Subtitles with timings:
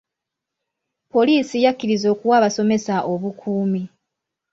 [1.11, 3.83] Poliisi yakkiriza okuwa abasomesa obukuumi.